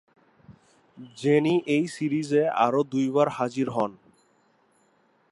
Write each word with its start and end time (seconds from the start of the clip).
Jenny 1.17 1.55
এই 1.67 1.85
সিরিজে 1.87 2.43
আরও 2.65 2.81
দুইবার 2.83 3.27
হাজির 3.29 3.67
হন। 3.69 3.91